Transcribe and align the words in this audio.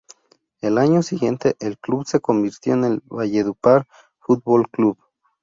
El 0.61 0.79
año 0.79 1.03
siguiente 1.03 1.55
el 1.59 1.77
club 1.77 2.07
se 2.07 2.19
convirtió 2.21 2.73
en 2.73 2.85
el 2.85 3.03
Valledupar 3.05 3.85
Fútbol 4.17 4.67
Club. 4.67 4.97